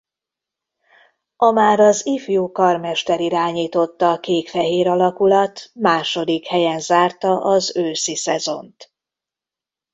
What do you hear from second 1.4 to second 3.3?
már az ifjú karmester